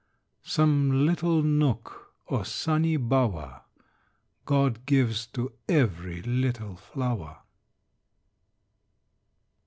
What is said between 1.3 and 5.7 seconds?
nook or sunny bower, God gives to